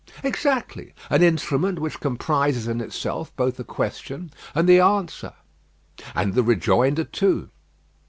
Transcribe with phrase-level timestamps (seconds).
[0.23, 5.33] "Exactly: an instrument which comprises in itself both the question and the answer."
[6.15, 7.49] "And the rejoinder too."